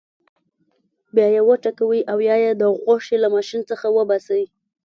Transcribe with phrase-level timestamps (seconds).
[1.15, 4.43] بیا یې وټکوئ او یا یې د غوښې له ماشین څخه وباسئ.